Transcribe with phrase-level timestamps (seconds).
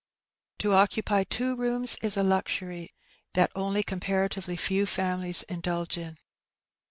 [0.31, 2.91] '* To occupy two rooms is a luxury
[3.35, 6.17] that only comparatively few families indulge in.